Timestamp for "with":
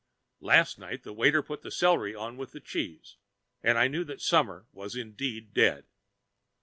2.35-2.53